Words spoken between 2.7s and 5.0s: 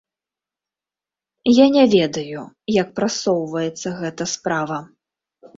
як прасоўваецца гэта справа.